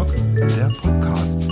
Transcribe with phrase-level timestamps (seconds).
[0.00, 1.42] Kulturtalk, der Podcast.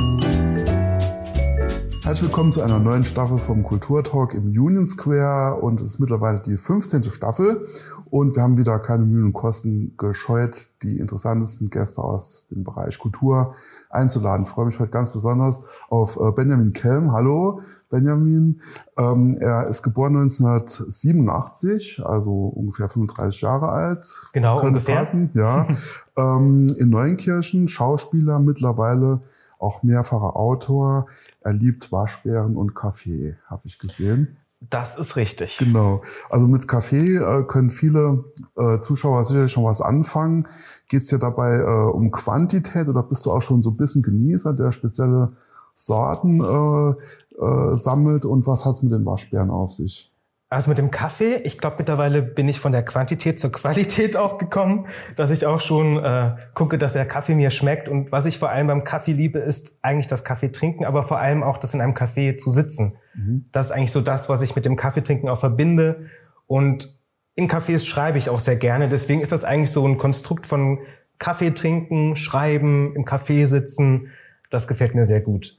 [2.03, 6.41] Herzlich willkommen zu einer neuen Staffel vom Kulturtalk im Union Square und es ist mittlerweile
[6.41, 7.03] die 15.
[7.05, 7.67] Staffel
[8.09, 12.99] und wir haben wieder keine Mühen und Kosten gescheut, die interessantesten Gäste aus dem Bereich
[12.99, 13.55] Kultur
[13.91, 14.45] einzuladen.
[14.45, 17.13] Ich freue mich heute ganz besonders auf äh, Benjamin Kelm.
[17.13, 17.61] Hallo.
[17.91, 18.61] Benjamin.
[18.97, 24.07] Ähm, er ist geboren 1987, also ungefähr 35 Jahre alt.
[24.33, 24.97] Genau, ungefähr.
[24.97, 25.67] Passen, ja.
[26.17, 29.21] ähm, in Neunkirchen, Schauspieler, mittlerweile
[29.59, 31.07] auch mehrfacher Autor.
[31.41, 34.37] Er liebt Waschbären und Kaffee, habe ich gesehen.
[34.61, 35.59] Das ist richtig.
[35.59, 36.03] Genau.
[36.31, 38.25] Also mit Kaffee äh, können viele
[38.57, 40.49] äh, Zuschauer sicherlich schon was anfangen.
[40.89, 44.03] Geht es dir dabei äh, um Quantität oder bist du auch schon so ein bisschen
[44.03, 45.33] Genießer, der spezielle
[45.81, 50.13] Sorten äh, äh, sammelt und was hat's mit den Waschbären auf sich?
[50.51, 54.39] Also mit dem Kaffee, ich glaube mittlerweile bin ich von der Quantität zur Qualität auch
[54.39, 57.89] gekommen, dass ich auch schon äh, gucke, dass der Kaffee mir schmeckt.
[57.89, 61.19] Und was ich vor allem beim Kaffee liebe, ist eigentlich das Kaffee trinken, aber vor
[61.19, 62.97] allem auch das in einem Kaffee zu sitzen.
[63.15, 63.45] Mhm.
[63.53, 66.07] Das ist eigentlich so das, was ich mit dem Kaffeetrinken auch verbinde.
[66.49, 66.99] Und
[67.37, 68.89] in Cafés schreibe ich auch sehr gerne.
[68.89, 70.81] Deswegen ist das eigentlich so ein Konstrukt von
[71.21, 74.09] Kaffee trinken, schreiben, im Café sitzen.
[74.51, 75.57] Das gefällt mir sehr gut.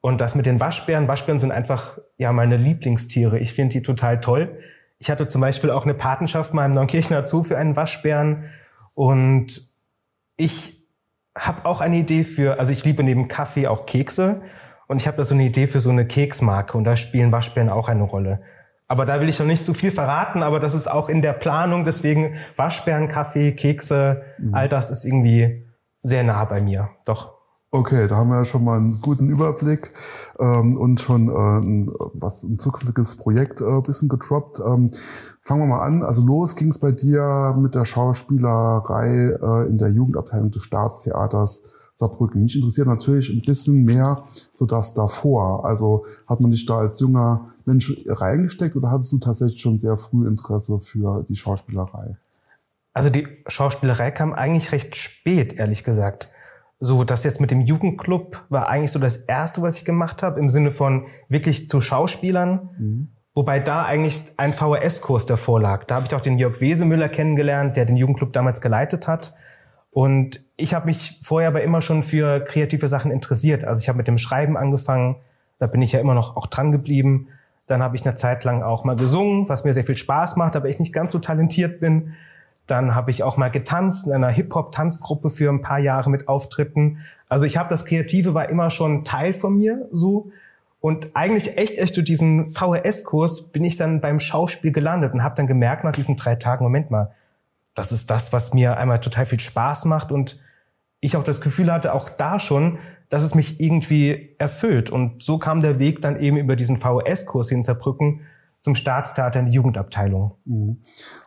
[0.00, 3.38] Und das mit den Waschbären, Waschbären sind einfach ja meine Lieblingstiere.
[3.38, 4.58] Ich finde die total toll.
[4.98, 8.44] Ich hatte zum Beispiel auch eine Patenschaft mal im Neunkirchener Zoo für einen Waschbären.
[8.94, 9.60] Und
[10.36, 10.84] ich
[11.36, 14.42] habe auch eine Idee für, also ich liebe neben Kaffee auch Kekse.
[14.86, 16.76] Und ich habe da so eine Idee für so eine Keksmarke.
[16.78, 18.40] Und da spielen Waschbären auch eine Rolle.
[18.88, 21.34] Aber da will ich noch nicht so viel verraten, aber das ist auch in der
[21.34, 21.84] Planung.
[21.84, 24.54] Deswegen Waschbären, Kaffee, Kekse, mhm.
[24.54, 25.66] all das ist irgendwie
[26.02, 26.90] sehr nah bei mir.
[27.04, 27.37] Doch.
[27.70, 29.92] Okay, da haben wir ja schon mal einen guten Überblick
[30.40, 34.60] ähm, und schon äh, ein, was ein zukünftiges Projekt äh, bisschen gedroppt.
[34.60, 34.90] Ähm,
[35.42, 36.02] fangen wir mal an.
[36.02, 41.64] Also los ging es bei dir mit der Schauspielerei äh, in der Jugendabteilung des Staatstheaters
[41.94, 42.42] Saarbrücken.
[42.42, 45.66] Mich interessiert natürlich ein bisschen mehr so das davor.
[45.66, 49.98] Also hat man dich da als junger Mensch reingesteckt oder hattest du tatsächlich schon sehr
[49.98, 52.16] früh Interesse für die Schauspielerei?
[52.94, 56.30] Also die Schauspielerei kam eigentlich recht spät, ehrlich gesagt.
[56.80, 60.38] So, das jetzt mit dem Jugendclub war eigentlich so das erste, was ich gemacht habe,
[60.38, 62.70] im Sinne von wirklich zu Schauspielern.
[62.78, 63.08] Mhm.
[63.34, 65.84] Wobei da eigentlich ein VHS-Kurs davor lag.
[65.84, 69.34] Da habe ich auch den Jörg Wesemüller kennengelernt, der den Jugendclub damals geleitet hat.
[69.90, 73.64] Und ich habe mich vorher aber immer schon für kreative Sachen interessiert.
[73.64, 75.16] Also ich habe mit dem Schreiben angefangen,
[75.58, 77.28] da bin ich ja immer noch auch dran geblieben.
[77.66, 80.56] Dann habe ich eine Zeit lang auch mal gesungen, was mir sehr viel Spaß macht,
[80.56, 82.14] aber ich nicht ganz so talentiert bin.
[82.68, 86.98] Dann habe ich auch mal getanzt in einer Hip-Hop-Tanzgruppe für ein paar Jahre mit Auftritten.
[87.28, 90.30] Also ich habe das Kreative war immer schon Teil von mir so.
[90.80, 95.34] Und eigentlich echt, echt durch diesen VHS-Kurs bin ich dann beim Schauspiel gelandet und habe
[95.34, 97.10] dann gemerkt nach diesen drei Tagen, Moment mal,
[97.74, 100.40] das ist das, was mir einmal total viel Spaß macht und
[101.00, 104.90] ich auch das Gefühl hatte, auch da schon, dass es mich irgendwie erfüllt.
[104.90, 108.20] Und so kam der Weg dann eben über diesen VHS-Kurs in Zerbrücken,
[108.60, 110.32] zum Staatstheater in die Jugendabteilung.
[110.44, 110.78] Mhm.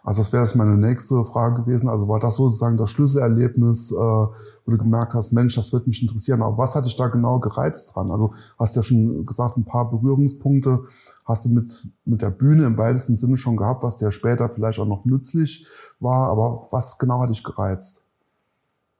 [0.03, 1.87] Also das wäre jetzt meine nächste Frage gewesen.
[1.87, 4.31] Also war das sozusagen das Schlüsselerlebnis, äh, wo
[4.65, 6.41] du gemerkt hast, Mensch, das wird mich interessieren.
[6.41, 8.11] Aber was hat dich da genau gereizt dran?
[8.11, 10.83] Also hast ja schon gesagt, ein paar Berührungspunkte
[11.25, 14.79] hast du mit, mit der Bühne im weitesten Sinne schon gehabt, was dir später vielleicht
[14.79, 15.65] auch noch nützlich
[15.99, 16.29] war.
[16.29, 18.03] Aber was genau hat dich gereizt?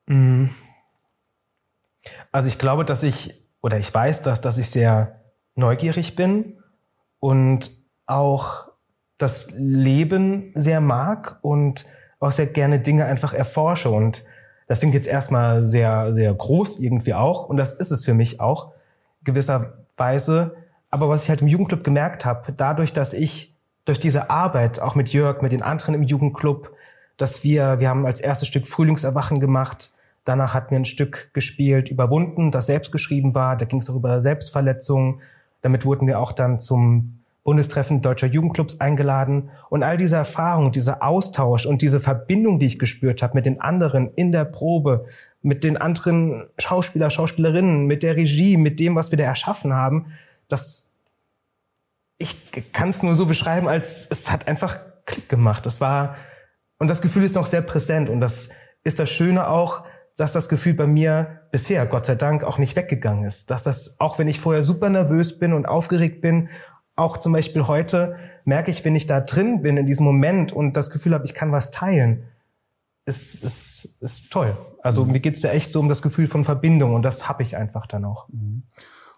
[0.07, 0.49] Mhm.
[2.31, 5.19] Also ich glaube, dass ich, oder ich weiß, dass, dass ich sehr
[5.55, 6.57] neugierig bin
[7.19, 7.80] und
[8.11, 8.67] auch
[9.17, 11.85] das Leben sehr mag und
[12.19, 13.89] auch sehr gerne Dinge einfach erforsche.
[13.89, 14.25] Und
[14.67, 17.47] das klingt jetzt erstmal sehr, sehr groß irgendwie auch.
[17.47, 18.71] Und das ist es für mich auch
[19.23, 20.55] gewisserweise.
[20.89, 23.55] Aber was ich halt im Jugendclub gemerkt habe, dadurch, dass ich
[23.85, 26.71] durch diese Arbeit, auch mit Jörg, mit den anderen im Jugendclub,
[27.17, 29.91] dass wir, wir haben als erstes Stück Frühlingserwachen gemacht.
[30.25, 33.57] Danach hatten wir ein Stück gespielt, Überwunden, das selbst geschrieben war.
[33.57, 35.21] Da ging es auch über Selbstverletzungen.
[35.61, 41.01] Damit wurden wir auch dann zum Bundestreffen deutscher Jugendclubs eingeladen und all diese Erfahrung, dieser
[41.01, 45.05] Austausch und diese Verbindung, die ich gespürt habe mit den anderen in der Probe,
[45.41, 50.13] mit den anderen Schauspieler, Schauspielerinnen, mit der Regie, mit dem, was wir da erschaffen haben,
[50.47, 50.89] das
[52.19, 52.37] ich
[52.71, 55.65] kann es nur so beschreiben, als es hat einfach Klick gemacht.
[55.65, 56.15] Das war
[56.77, 58.51] und das Gefühl ist noch sehr präsent und das
[58.83, 59.83] ist das Schöne auch,
[60.17, 63.51] dass das Gefühl bei mir bisher, Gott sei Dank, auch nicht weggegangen ist.
[63.51, 66.49] Dass das, auch wenn ich vorher super nervös bin und aufgeregt bin
[67.01, 68.15] auch zum Beispiel heute
[68.45, 71.33] merke ich, wenn ich da drin bin in diesem Moment und das Gefühl habe, ich
[71.33, 72.23] kann was teilen,
[73.05, 74.57] ist, ist, ist toll.
[74.81, 75.11] Also mhm.
[75.11, 77.87] mir geht's ja echt so um das Gefühl von Verbindung und das habe ich einfach
[77.87, 78.29] dann auch.
[78.29, 78.63] Mhm.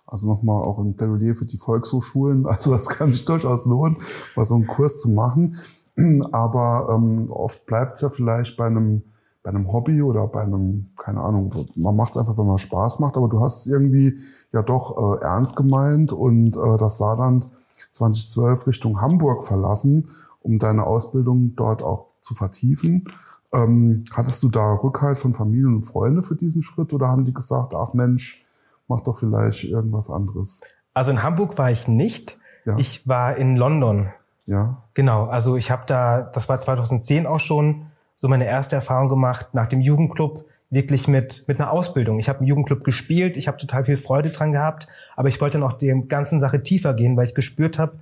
[0.06, 2.46] Also nochmal auch ein Plädoyer für die Volkshochschulen.
[2.48, 3.98] Also das kann sich durchaus lohnen,
[4.36, 5.58] mal so einen Kurs zu machen.
[6.32, 9.04] Aber ähm, oft bleibt es ja vielleicht bei einem
[9.44, 13.00] bei einem Hobby oder bei einem, keine Ahnung, man macht es einfach, wenn man Spaß
[13.00, 14.18] macht, aber du hast es irgendwie
[14.54, 17.50] ja doch äh, ernst gemeint und äh, das Saarland
[17.94, 20.10] 2012 Richtung Hamburg verlassen,
[20.42, 23.06] um deine Ausbildung dort auch zu vertiefen.
[23.54, 27.34] Ähm, hattest du da Rückhalt von Familie und Freunde für diesen Schritt oder haben die
[27.34, 28.46] gesagt, ach Mensch,
[28.88, 30.60] mach doch vielleicht irgendwas anderes?
[30.94, 32.40] Also in Hamburg war ich nicht.
[32.66, 32.78] Ja.
[32.78, 34.12] Ich war in London.
[34.46, 34.84] Ja.
[34.94, 35.26] Genau.
[35.26, 39.68] Also ich habe da, das war 2010 auch schon, so meine erste Erfahrung gemacht nach
[39.68, 42.20] dem Jugendclub wirklich mit mit einer Ausbildung.
[42.20, 45.60] Ich habe im Jugendclub gespielt, ich habe total viel Freude dran gehabt, aber ich wollte
[45.60, 48.00] noch der ganzen Sache tiefer gehen, weil ich gespürt habe,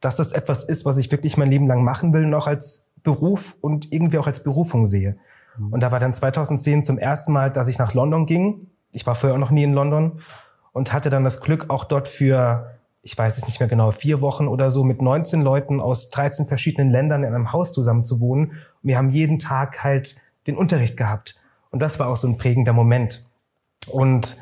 [0.00, 3.56] dass das etwas ist, was ich wirklich mein Leben lang machen will, noch als Beruf
[3.60, 5.16] und irgendwie auch als Berufung sehe.
[5.58, 5.72] Mhm.
[5.72, 8.68] Und da war dann 2010 zum ersten Mal, dass ich nach London ging.
[8.92, 10.20] Ich war vorher auch noch nie in London
[10.72, 12.72] und hatte dann das Glück, auch dort für
[13.02, 16.46] ich weiß es nicht mehr genau, vier Wochen oder so mit 19 Leuten aus 13
[16.46, 18.50] verschiedenen Ländern in einem Haus zusammen zu wohnen.
[18.50, 20.16] Und wir haben jeden Tag halt
[20.46, 21.41] den Unterricht gehabt.
[21.72, 23.26] Und das war auch so ein prägender Moment.
[23.88, 24.36] Und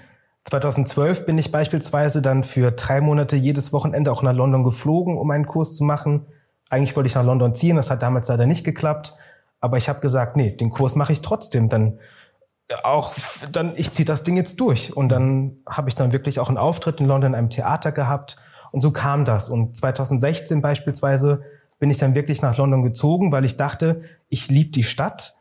[0.45, 5.31] 2012 bin ich beispielsweise dann für drei Monate jedes Wochenende auch nach London geflogen, um
[5.31, 6.27] einen Kurs zu machen.
[6.69, 9.15] Eigentlich wollte ich nach London ziehen, das hat damals leider nicht geklappt.
[9.61, 11.69] Aber ich habe gesagt, nee, den Kurs mache ich trotzdem.
[11.69, 11.99] Dann
[12.83, 13.15] auch
[13.51, 16.59] dann ich ziehe das Ding jetzt durch und dann habe ich dann wirklich auch einen
[16.59, 18.37] Auftritt in London in einem Theater gehabt
[18.73, 19.49] und so kam das.
[19.49, 21.43] Und 2016 beispielsweise
[21.79, 25.40] bin ich dann wirklich nach London gezogen, weil ich dachte, ich liebe die Stadt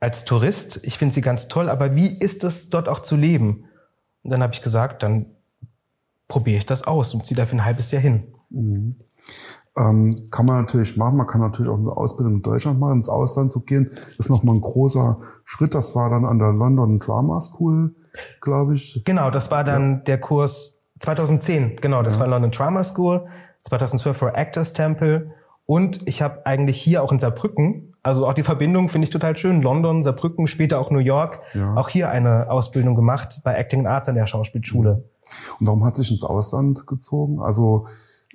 [0.00, 3.64] als Tourist, ich finde sie ganz toll, aber wie ist es dort auch zu leben?
[4.22, 5.26] Und dann habe ich gesagt, dann
[6.28, 8.34] probiere ich das aus und ziehe dafür ein halbes Jahr hin.
[8.50, 8.96] Mhm.
[9.76, 11.16] Ähm, kann man natürlich machen.
[11.16, 13.90] Man kann natürlich auch eine Ausbildung in Deutschland machen, ins Ausland zu gehen.
[13.92, 15.74] Das ist nochmal ein großer Schritt.
[15.74, 17.94] Das war dann an der London Drama School,
[18.40, 19.02] glaube ich.
[19.04, 19.98] Genau, das war dann ja.
[19.98, 22.20] der Kurs 2010, genau, das ja.
[22.20, 23.26] war London Drama School,
[23.62, 25.32] 2012 for Actors Temple
[25.66, 29.36] und ich habe eigentlich hier auch in Saarbrücken, also auch die Verbindung finde ich total
[29.36, 31.76] schön, London, Saarbrücken, später auch New York, ja.
[31.76, 35.04] auch hier eine Ausbildung gemacht bei Acting Arts an der Schauspielschule.
[35.58, 37.40] Und warum hat sich ins Ausland gezogen?
[37.40, 37.86] Also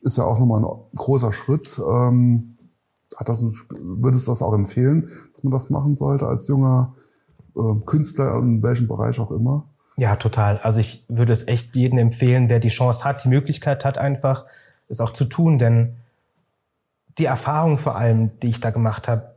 [0.02, 1.80] ist ja auch nochmal ein großer Schritt.
[1.80, 2.58] Ähm,
[3.16, 6.94] hat das, würdest du das auch empfehlen, dass man das machen sollte als junger
[7.56, 9.66] äh, Künstler, in welchem Bereich auch immer?
[9.98, 10.60] Ja, total.
[10.60, 14.46] Also ich würde es echt jedem empfehlen, wer die Chance hat, die Möglichkeit hat, einfach
[14.90, 15.96] es auch zu tun, denn
[17.18, 19.35] die Erfahrung vor allem, die ich da gemacht habe,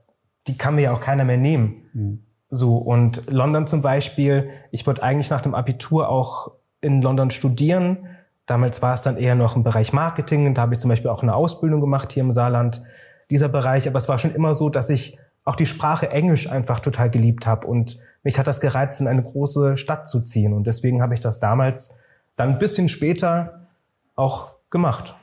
[0.49, 1.83] die kann mir ja auch keiner mehr nehmen.
[1.93, 2.23] Mhm.
[2.51, 4.51] So und London zum Beispiel.
[4.71, 8.07] Ich wollte eigentlich nach dem Abitur auch in London studieren.
[8.47, 10.55] Damals war es dann eher noch im Bereich Marketing.
[10.55, 12.83] Da habe ich zum Beispiel auch eine Ausbildung gemacht hier im Saarland.
[13.31, 13.87] Dieser Bereich.
[13.87, 17.47] Aber es war schon immer so, dass ich auch die Sprache Englisch einfach total geliebt
[17.47, 20.53] habe und mich hat das gereizt, in eine große Stadt zu ziehen.
[20.53, 22.01] Und deswegen habe ich das damals
[22.37, 23.67] dann ein bisschen später
[24.15, 25.15] auch gemacht.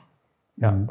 [0.56, 0.72] Ja.
[0.72, 0.90] Mhm.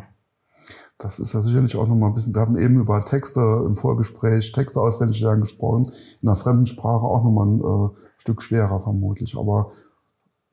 [0.98, 4.52] Das ist ja sicherlich auch nochmal ein bisschen, wir haben eben über Texte im Vorgespräch,
[4.54, 9.38] Texte auswendig lernen gesprochen, in einer fremden Sprache auch nochmal ein äh, Stück schwerer vermutlich,
[9.38, 9.72] aber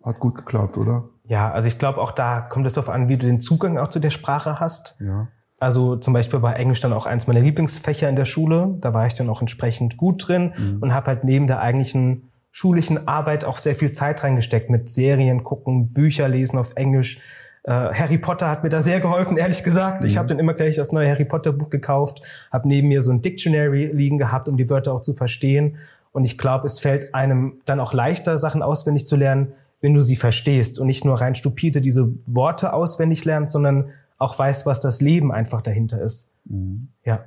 [0.02, 1.08] hat gut geklappt, oder?
[1.24, 3.86] Ja, also ich glaube auch da kommt es darauf an, wie du den Zugang auch
[3.86, 4.96] zu der Sprache hast.
[5.00, 5.28] Ja.
[5.58, 8.76] Also zum Beispiel war Englisch dann auch eins meiner Lieblingsfächer in der Schule.
[8.80, 10.78] Da war ich dann auch entsprechend gut drin mhm.
[10.82, 15.44] und habe halt neben der eigentlichen schulischen Arbeit auch sehr viel Zeit reingesteckt mit Serien
[15.44, 17.20] gucken, Bücher lesen auf Englisch.
[17.64, 20.02] Äh, Harry Potter hat mir da sehr geholfen, ehrlich gesagt.
[20.02, 20.06] Mhm.
[20.08, 23.12] Ich habe dann immer gleich das neue Harry Potter Buch gekauft, habe neben mir so
[23.12, 25.78] ein Dictionary liegen gehabt, um die Wörter auch zu verstehen.
[26.12, 30.00] Und ich glaube, es fällt einem dann auch leichter, Sachen auswendig zu lernen, wenn du
[30.00, 34.78] sie verstehst und nicht nur rein stupide diese Worte auswendig lernst, sondern auch weiß, was
[34.78, 36.36] das Leben einfach dahinter ist.
[36.44, 36.88] Mhm.
[37.04, 37.24] Ja.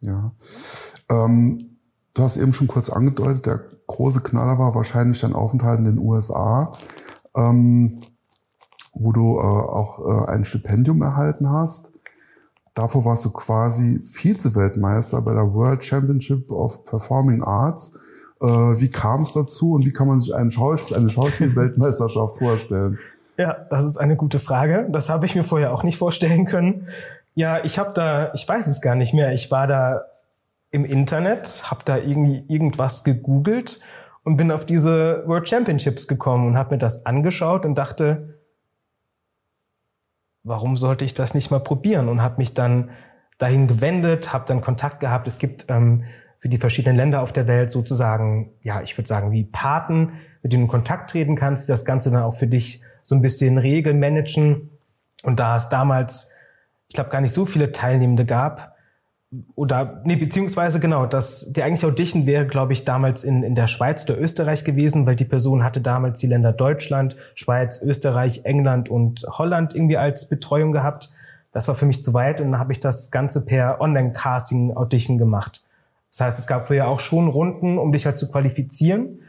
[0.00, 0.32] Ja.
[1.10, 1.78] Ähm,
[2.14, 5.98] du hast eben schon kurz angedeutet, der große Knaller war wahrscheinlich dein Aufenthalt in den
[5.98, 6.72] USA,
[7.36, 8.00] ähm,
[8.92, 11.90] wo du äh, auch äh, ein Stipendium erhalten hast.
[12.74, 17.96] Davor warst du quasi Vize-Weltmeister bei der World Championship of Performing Arts.
[18.40, 22.98] Äh, wie kam es dazu und wie kann man sich einen Schauspiel, eine Schauspielweltmeisterschaft vorstellen?
[23.36, 24.86] Ja, das ist eine gute Frage.
[24.90, 26.86] Das habe ich mir vorher auch nicht vorstellen können.
[27.34, 29.32] Ja, ich habe da, ich weiß es gar nicht mehr.
[29.32, 30.02] Ich war da
[30.70, 33.80] im Internet, habe da irgendwie irgendwas gegoogelt
[34.24, 38.39] und bin auf diese World Championships gekommen und habe mir das angeschaut und dachte,
[40.50, 42.08] warum sollte ich das nicht mal probieren?
[42.08, 42.90] Und habe mich dann
[43.38, 45.26] dahin gewendet, habe dann Kontakt gehabt.
[45.26, 46.04] Es gibt ähm,
[46.40, 50.52] für die verschiedenen Länder auf der Welt sozusagen, ja, ich würde sagen, wie Paten, mit
[50.52, 53.22] denen du in Kontakt treten kannst, die das Ganze dann auch für dich so ein
[53.22, 54.70] bisschen Regeln managen.
[55.22, 56.32] Und da es damals,
[56.88, 58.74] ich glaube, gar nicht so viele Teilnehmende gab,
[59.54, 63.68] oder nee, beziehungsweise genau, dass der eigentliche Audition wäre, glaube ich, damals in, in der
[63.68, 68.88] Schweiz oder Österreich gewesen, weil die Person hatte damals die Länder Deutschland, Schweiz, Österreich, England
[68.88, 71.10] und Holland irgendwie als Betreuung gehabt.
[71.52, 75.62] Das war für mich zu weit und dann habe ich das Ganze per Online-Casting-Audition gemacht.
[76.10, 79.20] Das heißt, es gab vorher auch schon Runden, um dich halt zu qualifizieren.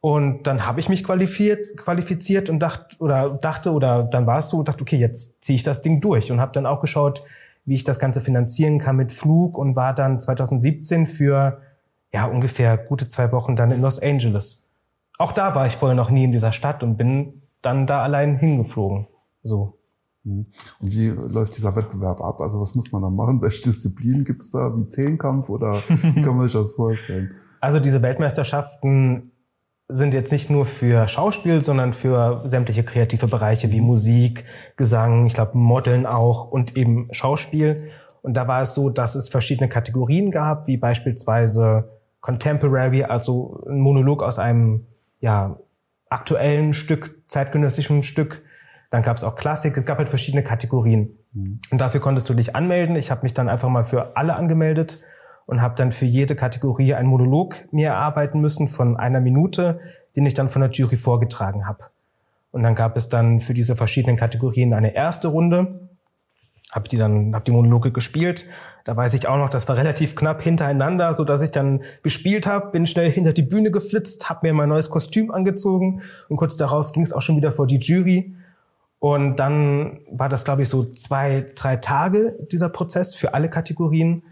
[0.00, 4.48] Und dann habe ich mich qualifiziert, qualifiziert und dachte oder dachte oder dann war es
[4.48, 7.22] so und dachte, okay, jetzt ziehe ich das Ding durch und habe dann auch geschaut,
[7.66, 11.60] wie ich das Ganze finanzieren kann mit Flug und war dann 2017 für
[12.12, 14.70] ja ungefähr gute zwei Wochen dann in Los Angeles.
[15.18, 18.36] Auch da war ich vorher noch nie in dieser Stadt und bin dann da allein
[18.36, 19.08] hingeflogen.
[19.42, 19.78] So.
[20.24, 20.46] Mhm.
[20.80, 22.40] Und wie läuft dieser Wettbewerb ab?
[22.40, 23.42] Also was muss man da machen?
[23.42, 24.74] Welche Disziplinen gibt's da?
[24.76, 27.34] Wie Zehnkampf oder wie kann man sich das vorstellen?
[27.60, 29.32] Also diese Weltmeisterschaften
[29.88, 34.44] sind jetzt nicht nur für Schauspiel, sondern für sämtliche kreative Bereiche wie Musik,
[34.76, 37.88] Gesang, ich glaube Modeln auch und eben Schauspiel.
[38.22, 41.88] Und da war es so, dass es verschiedene Kategorien gab, wie beispielsweise
[42.20, 44.86] Contemporary, also ein Monolog aus einem
[45.20, 45.60] ja,
[46.10, 48.42] aktuellen Stück, zeitgenössischen Stück.
[48.90, 49.76] Dann gab es auch Klassik.
[49.76, 51.16] Es gab halt verschiedene Kategorien.
[51.32, 51.60] Mhm.
[51.70, 52.96] Und dafür konntest du dich anmelden.
[52.96, 55.00] Ich habe mich dann einfach mal für alle angemeldet
[55.46, 59.80] und habe dann für jede Kategorie einen Monolog mir erarbeiten müssen von einer Minute,
[60.16, 61.84] den ich dann von der Jury vorgetragen habe.
[62.50, 65.88] Und dann gab es dann für diese verschiedenen Kategorien eine erste Runde.
[66.72, 68.46] Hab die dann, hab die Monologe gespielt.
[68.84, 72.46] Da weiß ich auch noch, das war relativ knapp hintereinander, so dass ich dann gespielt
[72.46, 76.56] habe, bin schnell hinter die Bühne geflitzt, habe mir mein neues Kostüm angezogen und kurz
[76.56, 78.34] darauf ging es auch schon wieder vor die Jury.
[78.98, 84.22] Und dann war das, glaube ich, so zwei, drei Tage dieser Prozess für alle Kategorien.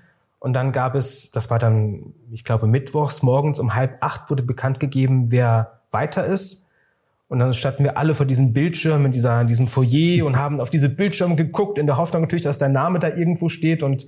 [0.45, 4.43] Und dann gab es, das war dann, ich glaube, mittwochs morgens um halb acht wurde
[4.43, 6.69] bekannt gegeben, wer weiter ist.
[7.29, 10.61] Und dann standen wir alle vor diesem Bildschirm in, dieser, in diesem Foyer und haben
[10.61, 13.83] auf diese Bildschirme geguckt, in der Hoffnung natürlich, dass dein Name da irgendwo steht.
[13.83, 14.07] Und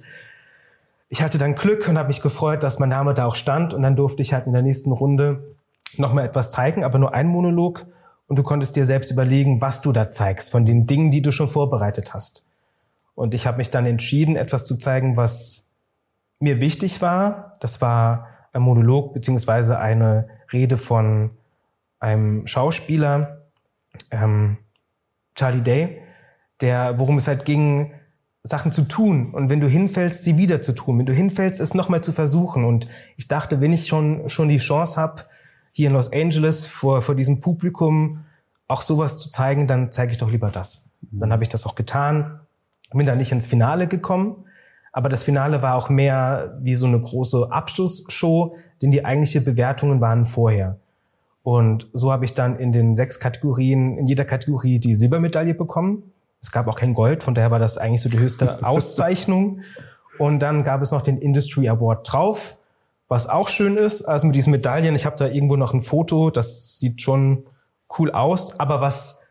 [1.08, 3.72] ich hatte dann Glück und habe mich gefreut, dass mein Name da auch stand.
[3.72, 5.56] Und dann durfte ich halt in der nächsten Runde
[5.96, 7.86] nochmal etwas zeigen, aber nur einen Monolog.
[8.26, 11.30] Und du konntest dir selbst überlegen, was du da zeigst, von den Dingen, die du
[11.30, 12.44] schon vorbereitet hast.
[13.14, 15.65] Und ich habe mich dann entschieden, etwas zu zeigen, was
[16.38, 17.52] mir wichtig war.
[17.60, 21.30] Das war ein Monolog beziehungsweise eine Rede von
[21.98, 23.48] einem Schauspieler,
[24.10, 24.58] ähm,
[25.34, 26.02] Charlie Day,
[26.60, 27.92] der, worum es halt ging,
[28.42, 30.98] Sachen zu tun und wenn du hinfällst, sie wieder zu tun.
[30.98, 32.64] Wenn du hinfällst, es nochmal zu versuchen.
[32.64, 35.24] Und ich dachte, wenn ich schon, schon die Chance habe,
[35.72, 38.24] hier in Los Angeles vor, vor diesem Publikum
[38.68, 40.88] auch sowas zu zeigen, dann zeige ich doch lieber das.
[41.02, 42.40] Dann habe ich das auch getan.
[42.92, 44.45] Bin da nicht ins Finale gekommen,
[44.96, 50.00] aber das Finale war auch mehr wie so eine große Abschlussshow, denn die eigentliche Bewertungen
[50.00, 50.78] waren vorher.
[51.42, 56.12] Und so habe ich dann in den sechs Kategorien, in jeder Kategorie die Silbermedaille bekommen.
[56.40, 59.60] Es gab auch kein Gold, von daher war das eigentlich so die höchste Auszeichnung.
[60.18, 62.56] Und dann gab es noch den Industry Award drauf,
[63.06, 64.02] was auch schön ist.
[64.02, 67.44] Also mit diesen Medaillen, ich habe da irgendwo noch ein Foto, das sieht schon
[67.98, 68.58] cool aus.
[68.58, 69.24] Aber was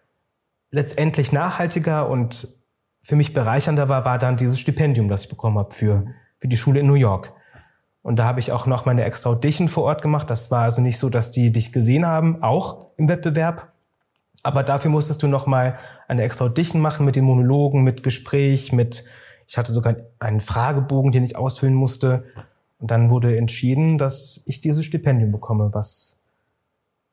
[0.70, 2.55] letztendlich nachhaltiger und
[3.06, 6.08] für mich bereichernder war, war dann dieses Stipendium, das ich bekommen habe für,
[6.40, 7.34] für die Schule in New York.
[8.02, 10.28] Und da habe ich auch noch meine extra Audition vor Ort gemacht.
[10.28, 13.72] Das war also nicht so, dass die dich gesehen haben, auch im Wettbewerb.
[14.42, 18.74] Aber dafür musstest du noch mal eine extra Audition machen mit den Monologen, mit Gespräch,
[18.74, 19.06] mit,
[19.48, 22.26] ich hatte sogar einen Fragebogen, den ich ausfüllen musste.
[22.80, 26.24] Und dann wurde entschieden, dass ich dieses Stipendium bekomme, was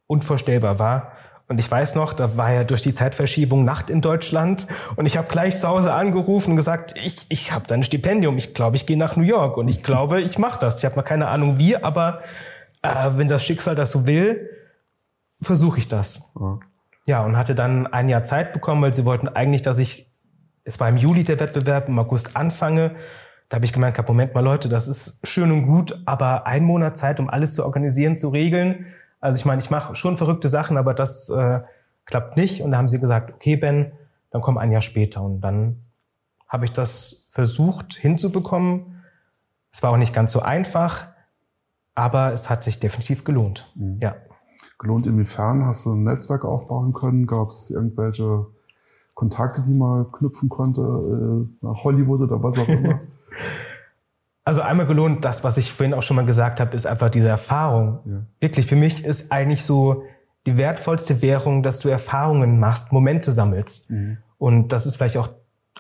[0.07, 1.13] unvorstellbar war.
[1.52, 4.66] Und ich weiß noch, da war ja durch die Zeitverschiebung Nacht in Deutschland
[4.97, 8.38] und ich habe gleich zu Hause angerufen und gesagt, ich, ich habe da ein Stipendium,
[8.38, 10.78] ich glaube, ich gehe nach New York und ich glaube, ich mache das.
[10.78, 12.21] Ich habe mal keine Ahnung wie, aber
[12.80, 14.49] äh, wenn das Schicksal das so will,
[15.42, 16.32] versuche ich das.
[16.40, 16.59] Ja.
[17.06, 20.11] ja, und hatte dann ein Jahr Zeit bekommen, weil sie wollten eigentlich, dass ich,
[20.64, 22.94] es war im Juli der Wettbewerb, im August anfange.
[23.50, 26.97] Da habe ich gemeint, Moment mal Leute, das ist schön und gut, aber ein Monat
[26.97, 28.87] Zeit, um alles zu organisieren, zu regeln,
[29.23, 31.61] also ich meine, ich mache schon verrückte Sachen, aber das äh,
[32.05, 32.61] klappt nicht.
[32.61, 33.93] Und da haben sie gesagt, okay, Ben,
[34.31, 35.23] dann komm ein Jahr später.
[35.23, 35.85] Und dann
[36.49, 39.05] habe ich das versucht hinzubekommen.
[39.71, 41.07] Es war auch nicht ganz so einfach,
[41.95, 43.73] aber es hat sich definitiv gelohnt.
[43.76, 44.00] Mhm.
[44.02, 44.17] Ja.
[44.81, 45.67] Gelohnt inwiefern?
[45.67, 47.29] Hast du ein Netzwerk aufbauen können?
[47.29, 48.47] Gab es irgendwelche
[49.14, 53.02] Kontakte, die man knüpfen konnte äh, nach Hollywood oder was auch immer?
[54.45, 57.29] Also einmal gelohnt, das, was ich vorhin auch schon mal gesagt habe, ist einfach diese
[57.29, 58.01] Erfahrung.
[58.05, 58.27] Ja.
[58.41, 60.03] Wirklich, für mich ist eigentlich so
[60.47, 63.91] die wertvollste Währung, dass du Erfahrungen machst, Momente sammelst.
[63.91, 64.19] Mhm.
[64.39, 65.29] Und das ist vielleicht auch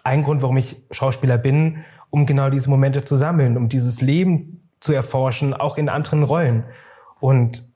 [0.04, 1.78] ein Grund, warum ich Schauspieler bin,
[2.10, 6.64] um genau diese Momente zu sammeln, um dieses Leben zu erforschen, auch in anderen Rollen.
[7.18, 7.72] Und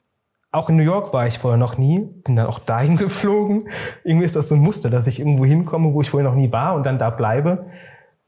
[0.52, 3.68] auch in New York war ich vorher noch nie, bin dann auch dahin geflogen.
[4.04, 6.52] Irgendwie ist das so ein Muster, dass ich irgendwo hinkomme, wo ich vorher noch nie
[6.52, 7.66] war und dann da bleibe.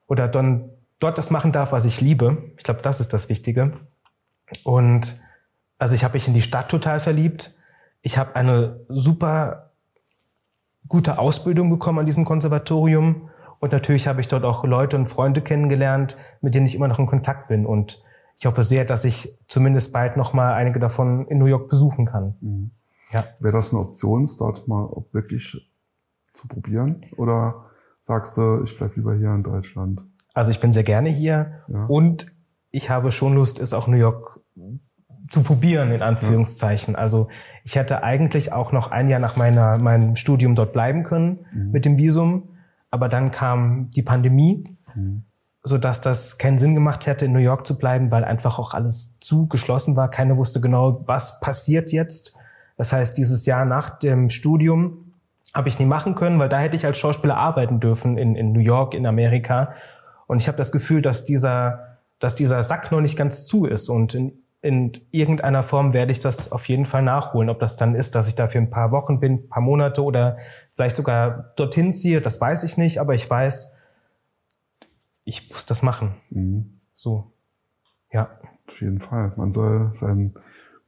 [0.09, 2.53] Oder dann dort das machen darf, was ich liebe.
[2.57, 3.79] Ich glaube, das ist das Wichtige.
[4.65, 5.21] Und
[5.79, 7.57] also ich habe mich in die Stadt total verliebt.
[8.03, 9.73] Ich habe eine super
[10.89, 13.31] gute Ausbildung bekommen an diesem Konservatorium.
[13.61, 16.99] Und natürlich habe ich dort auch Leute und Freunde kennengelernt, mit denen ich immer noch
[16.99, 17.67] in Kontakt bin.
[17.67, 18.03] Und
[18.37, 22.07] ich hoffe sehr, dass ich zumindest bald noch mal einige davon in New York besuchen
[22.07, 22.37] kann.
[22.41, 22.71] Mhm.
[23.11, 23.25] Ja.
[23.41, 25.71] Wäre das eine Option, dort mal wirklich
[26.33, 27.07] zu probieren?
[27.17, 27.67] Oder
[28.03, 30.05] sagst du, ich bleib lieber hier in Deutschland?
[30.39, 31.87] Also ich bin sehr gerne hier ja.
[31.87, 32.27] und
[32.71, 34.39] ich habe schon Lust, es auch New York
[35.31, 36.95] zu probieren, in Anführungszeichen.
[36.95, 37.01] Ja.
[37.01, 37.27] Also
[37.65, 41.73] ich hätte eigentlich auch noch ein Jahr nach meiner, meinem Studium dort bleiben können mhm.
[41.73, 42.51] mit dem Visum.
[42.89, 45.25] Aber dann kam die Pandemie, mhm.
[45.65, 48.75] so dass das keinen Sinn gemacht hätte, in New York zu bleiben, weil einfach auch
[48.75, 50.09] alles zu geschlossen war.
[50.09, 52.37] Keiner wusste genau, was passiert jetzt.
[52.77, 55.09] Das heißt, dieses Jahr nach dem Studium
[55.53, 58.53] habe ich nie machen können, weil da hätte ich als Schauspieler arbeiten dürfen in, in
[58.53, 59.73] New York, in Amerika.
[60.29, 63.89] Und ich habe das Gefühl, dass dieser, dass dieser Sack noch nicht ganz zu ist.
[63.89, 67.49] Und in in irgendeiner Form werde ich das auf jeden Fall nachholen.
[67.49, 70.03] Ob das dann ist, dass ich da für ein paar Wochen bin, ein paar Monate
[70.03, 70.37] oder
[70.73, 73.77] vielleicht sogar dorthin ziehe, das weiß ich nicht, aber ich weiß,
[75.25, 76.17] ich muss das machen.
[76.31, 76.81] Mhm.
[76.93, 77.33] So.
[78.11, 78.31] Ja.
[78.67, 79.33] Auf jeden Fall.
[79.37, 80.35] Man soll seinen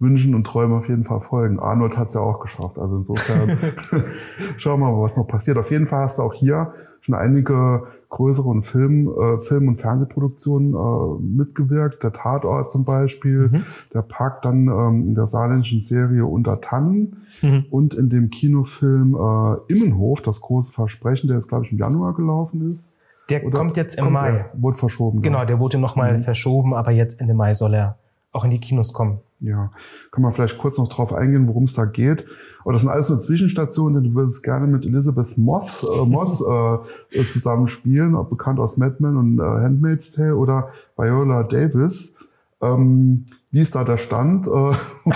[0.00, 1.60] Wünschen und Träumen auf jeden Fall folgen.
[1.60, 2.78] Arnold hat es ja auch geschafft.
[2.78, 3.58] Also insofern
[4.56, 5.58] schauen wir mal, was noch passiert.
[5.58, 10.74] Auf jeden Fall hast du auch hier schon einige größeren Film, äh, Film- und Fernsehproduktionen
[10.74, 12.02] äh, mitgewirkt.
[12.02, 13.64] Der Tatort zum Beispiel, mhm.
[13.94, 17.66] der Park dann ähm, in der saarländischen Serie Unter Tannen mhm.
[17.70, 22.14] und in dem Kinofilm äh, Immenhof, das große Versprechen, der jetzt, glaube ich, im Januar
[22.14, 22.98] gelaufen ist.
[23.28, 24.30] Der Oder kommt jetzt im kommt Mai.
[24.30, 25.22] Erst, wurde verschoben.
[25.22, 26.22] Genau, der wurde nochmal mhm.
[26.22, 27.98] verschoben, aber jetzt Ende Mai soll er
[28.32, 29.20] auch in die Kinos kommen.
[29.38, 29.70] Ja,
[30.10, 32.26] kann man vielleicht kurz noch drauf eingehen, worum es da geht.
[32.62, 36.42] Aber das sind alles nur Zwischenstationen, denn du würdest gerne mit Elizabeth Moss, äh, Moss
[36.42, 42.16] äh, zusammen spielen, bekannt aus Mad Men und äh, Handmaid's Tale oder Viola Davis.
[42.62, 44.46] Ähm, wie ist da der Stand?
[44.46, 44.76] Äh, und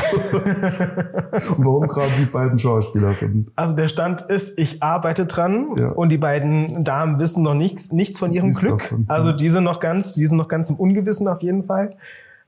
[1.59, 3.53] warum gerade die beiden Schauspielerinnen?
[3.55, 5.91] Also der Stand ist, ich arbeite dran ja.
[5.91, 8.81] und die beiden Damen wissen noch nichts, nichts von ihrem nichts Glück.
[8.81, 11.91] Davon, also die sind noch ganz, die sind noch ganz im Ungewissen auf jeden Fall.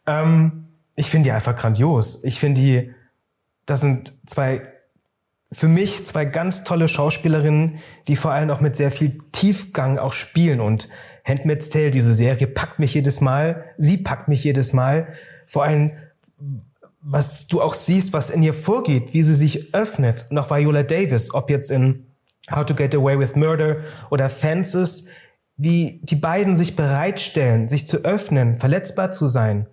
[0.06, 2.24] Ähm, ich finde die einfach grandios.
[2.24, 2.94] Ich finde die,
[3.66, 4.62] das sind zwei,
[5.52, 10.12] für mich zwei ganz tolle Schauspielerinnen, die vor allem auch mit sehr viel Tiefgang auch
[10.12, 10.60] spielen.
[10.60, 10.88] Und
[11.24, 13.66] Handmaid's Tale, diese Serie, packt mich jedes Mal.
[13.76, 15.12] Sie packt mich jedes Mal.
[15.46, 15.92] Vor allem,
[17.02, 20.26] was du auch siehst, was in ihr vorgeht, wie sie sich öffnet.
[20.30, 22.06] Und auch Viola Davis, ob jetzt in
[22.50, 23.78] How to Get Away with Murder
[24.10, 25.08] oder Fences,
[25.56, 29.66] wie die beiden sich bereitstellen, sich zu öffnen, verletzbar zu sein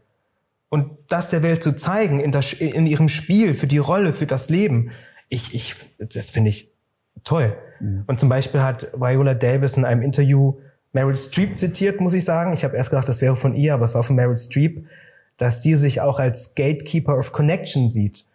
[0.73, 4.25] und das der Welt zu zeigen in, das, in ihrem Spiel, für die Rolle, für
[4.25, 4.89] das Leben,
[5.29, 6.71] ich, ich, das finde ich
[7.23, 7.55] toll.
[7.79, 8.05] Mhm.
[8.07, 10.55] Und zum Beispiel hat Viola Davis in einem Interview
[10.91, 12.53] Meryl Streep zitiert, muss ich sagen.
[12.53, 14.87] Ich habe erst gedacht, das wäre von ihr, aber es war von Meryl Streep,
[15.37, 18.25] dass sie sich auch als Gatekeeper of Connection sieht.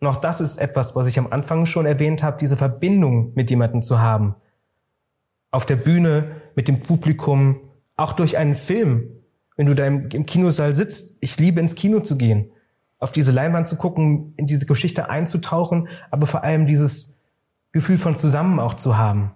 [0.00, 3.50] Und auch das ist etwas, was ich am Anfang schon erwähnt habe, diese Verbindung mit
[3.50, 4.34] jemandem zu haben.
[5.52, 7.60] Auf der Bühne, mit dem Publikum,
[7.94, 9.10] auch durch einen Film,
[9.56, 11.16] wenn du da im, im Kinosaal sitzt.
[11.20, 12.50] Ich liebe ins Kino zu gehen,
[12.98, 17.20] auf diese Leinwand zu gucken, in diese Geschichte einzutauchen, aber vor allem dieses
[17.72, 19.32] Gefühl von zusammen auch zu haben,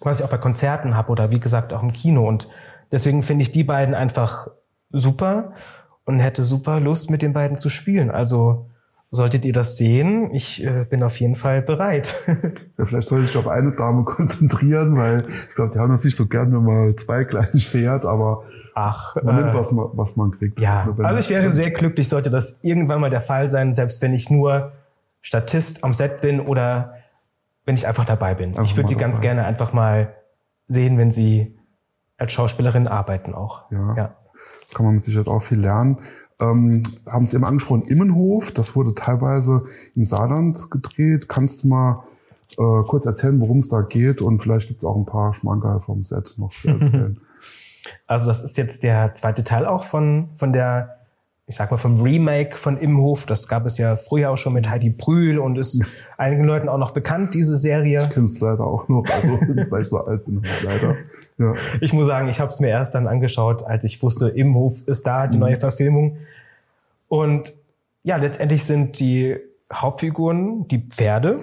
[0.00, 2.26] was ich auch bei Konzerten habe oder wie gesagt auch im Kino.
[2.26, 2.48] Und
[2.90, 4.48] deswegen finde ich die beiden einfach
[4.90, 5.52] super
[6.04, 8.10] und hätte super Lust, mit den beiden zu spielen.
[8.10, 8.69] Also
[9.12, 12.14] Solltet ihr das sehen, ich äh, bin auf jeden Fall bereit.
[12.78, 16.16] ja, vielleicht sollte ich auf eine Dame konzentrieren, weil ich glaube, die haben das nicht
[16.16, 18.44] so gern, wenn man zwei gleich fährt, aber
[18.74, 20.60] Ach, man äh, nimmt, was man, was man kriegt.
[20.60, 24.14] Ja, also ich wäre sehr glücklich, sollte das irgendwann mal der Fall sein, selbst wenn
[24.14, 24.72] ich nur
[25.22, 26.94] Statist am Set bin oder
[27.64, 28.50] wenn ich einfach dabei bin.
[28.50, 29.28] Einfach ich würde sie ganz dabei.
[29.28, 30.14] gerne einfach mal
[30.68, 31.58] sehen, wenn sie
[32.16, 33.70] als Schauspielerin arbeiten auch.
[33.72, 33.94] Ja.
[33.96, 34.16] ja.
[34.72, 35.98] Kann man mit Sicherheit auch viel lernen
[36.40, 41.28] ähm, haben Sie eben angesprochen, Immenhof, das wurde teilweise im Saarland gedreht.
[41.28, 42.04] Kannst du mal
[42.52, 45.80] äh, kurz erzählen, worum es da geht und vielleicht gibt es auch ein paar Schmankerl
[45.80, 47.20] vom Set noch zu erzählen.
[48.06, 50.99] Also das ist jetzt der zweite Teil auch von, von der,
[51.50, 53.26] ich sag mal, vom Remake von Immenhof.
[53.26, 55.84] Das gab es ja früher auch schon mit Heidi Brühl und ist
[56.16, 58.04] einigen Leuten auch noch bekannt, diese Serie.
[58.04, 59.32] Ich kenne es leider auch noch, also
[59.70, 60.94] weil ich so alt bin, leider.
[61.38, 61.52] Ja.
[61.80, 64.82] Ich muss sagen, ich habe es mir erst dann angeschaut, als ich wusste, im Hof
[64.86, 65.40] ist da die mhm.
[65.40, 66.18] neue Verfilmung.
[67.08, 67.52] Und
[68.04, 69.36] ja, letztendlich sind die
[69.72, 71.40] Hauptfiguren die Pferde,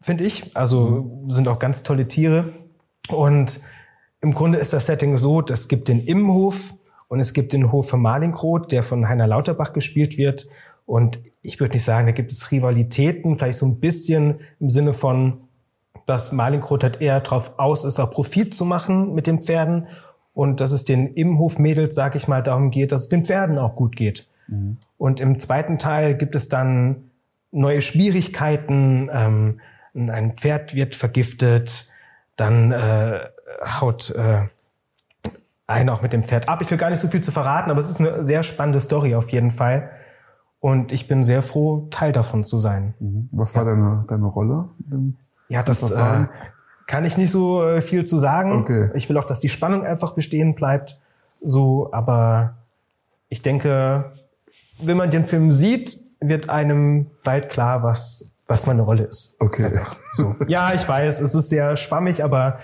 [0.00, 0.56] finde ich.
[0.56, 1.30] Also mhm.
[1.30, 2.54] sind auch ganz tolle Tiere.
[3.10, 3.60] Und
[4.22, 6.72] im Grunde ist das Setting so, es gibt den Immenhof
[7.08, 10.46] und es gibt den Hof von Malingroth, der von Heiner Lauterbach gespielt wird.
[10.86, 14.92] Und ich würde nicht sagen, da gibt es Rivalitäten, vielleicht so ein bisschen im Sinne
[14.92, 15.40] von,
[16.06, 19.88] dass Malingrot halt eher darauf aus ist, auch Profit zu machen mit den Pferden
[20.32, 23.74] und dass es den Immenhof-Mädels, sag ich mal, darum geht, dass es den Pferden auch
[23.74, 24.28] gut geht.
[24.46, 24.78] Mhm.
[24.96, 27.10] Und im zweiten Teil gibt es dann
[27.50, 29.10] neue Schwierigkeiten.
[29.12, 29.60] Ähm,
[29.94, 31.90] ein Pferd wird vergiftet,
[32.36, 33.20] dann äh,
[33.80, 34.42] haut äh,
[35.68, 36.60] eine auch mit dem Pferd ab.
[36.62, 39.14] Ich will gar nicht so viel zu verraten, aber es ist eine sehr spannende Story
[39.14, 39.90] auf jeden Fall.
[40.60, 42.94] Und ich bin sehr froh, Teil davon zu sein.
[42.98, 43.28] Mhm.
[43.30, 44.70] Was war deine, deine Rolle?
[45.48, 46.26] Ja, das äh,
[46.86, 48.52] kann ich nicht so äh, viel zu sagen.
[48.52, 48.90] Okay.
[48.94, 50.98] Ich will auch, dass die Spannung einfach bestehen bleibt.
[51.42, 52.56] So, aber
[53.28, 54.12] ich denke,
[54.80, 59.36] wenn man den Film sieht, wird einem bald klar, was, was meine Rolle ist.
[59.38, 59.70] Okay.
[60.12, 60.34] so.
[60.48, 62.58] Ja, ich weiß, es ist sehr schwammig, aber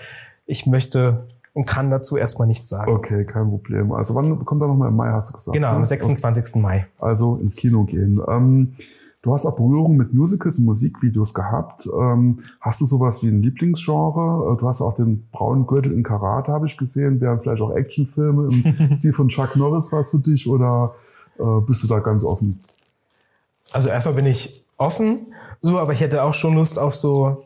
[0.45, 2.91] ich möchte und kann dazu erstmal nichts sagen.
[2.91, 3.93] Okay, kein Problem.
[3.93, 5.55] Also wann kommt er nochmal im Mai, hast du gesagt?
[5.55, 6.55] Genau, am 26.
[6.55, 6.61] Ne?
[6.61, 6.87] Mai.
[6.99, 8.21] Also ins Kino gehen.
[8.27, 8.73] Ähm,
[9.21, 11.87] du hast auch Berührung mit Musicals und Musikvideos gehabt.
[11.87, 14.51] Ähm, hast du sowas wie ein Lieblingsgenre?
[14.51, 17.21] Äh, du hast auch den braunen Gürtel in Karate, habe ich gesehen.
[17.21, 20.93] Wären vielleicht auch Actionfilme im Stil von Chuck Norris was für dich oder
[21.39, 22.59] äh, bist du da ganz offen?
[23.71, 25.27] Also erstmal bin ich offen,
[25.61, 27.44] so, aber ich hätte auch schon Lust auf so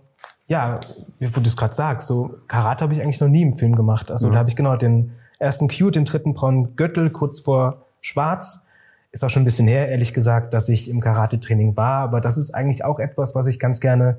[0.49, 0.79] ja,
[1.19, 4.11] wo du es gerade sagst, so Karate habe ich eigentlich noch nie im Film gemacht.
[4.11, 4.33] Also ja.
[4.33, 8.67] da habe ich genau den ersten Q, den dritten braunen Gürtel kurz vor Schwarz.
[9.11, 12.01] Ist auch schon ein bisschen her, ehrlich gesagt, dass ich im Karate-Training war.
[12.01, 14.17] Aber das ist eigentlich auch etwas, was ich ganz gerne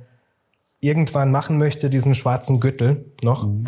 [0.78, 3.46] irgendwann machen möchte, diesen schwarzen Gürtel noch.
[3.48, 3.66] Mhm.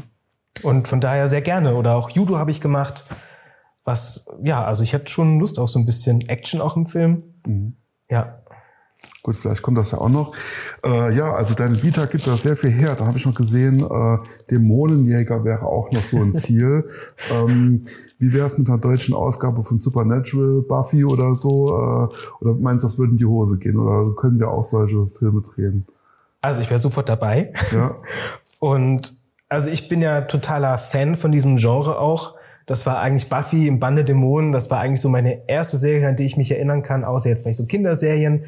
[0.63, 1.75] Und von daher sehr gerne.
[1.75, 3.05] Oder auch Judo habe ich gemacht.
[3.85, 7.25] Was, ja, also ich hätte schon Lust auf so ein bisschen Action auch im Film.
[7.45, 7.75] Mhm.
[8.09, 8.39] Ja.
[9.25, 10.35] Gut, vielleicht kommt das ja auch noch.
[10.85, 12.97] Äh, ja, also deine Vita gibt da sehr viel her.
[12.97, 14.19] Da habe ich noch gesehen, äh,
[14.51, 16.89] Dämonenjäger wäre auch noch so ein Ziel.
[17.31, 17.85] ähm,
[18.19, 21.69] wie wäre es mit einer deutschen Ausgabe von Supernatural, Buffy oder so?
[21.69, 23.79] Äh, oder meinst du, das würde in die Hose gehen?
[23.79, 25.87] Oder können wir auch solche Filme drehen?
[26.41, 27.53] Also ich wäre sofort dabei.
[27.73, 27.95] Ja.
[28.59, 32.35] Und also ich bin ja totaler Fan von diesem Genre auch.
[32.67, 34.51] Das war eigentlich Buffy im Bande Dämonen.
[34.51, 37.43] Das war eigentlich so meine erste Serie, an die ich mich erinnern kann, außer jetzt
[37.43, 38.45] vielleicht so Kinderserien